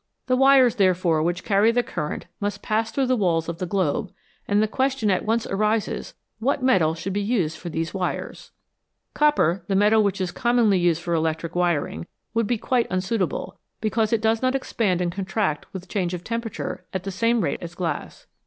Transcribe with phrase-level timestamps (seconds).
[0.25, 4.11] The wires, therefore, which carry the current must pass through the walls of the globe,
[4.47, 8.49] and the question at once arises, what metal should be used for these wires?
[9.13, 13.59] Copper, the metal which is s' commonly used for electric wiring, would be quite unsuitable,
[13.79, 17.41] because it does not expand and contract with change of tempera ture at the same
[17.41, 18.25] rate as glass.